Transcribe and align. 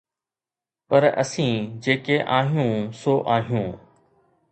پر 0.91 1.01
اسين 1.23 1.57
جيڪي 1.87 2.17
آهيون 2.39 2.73
سو 3.01 3.13
آهيون. 3.37 3.69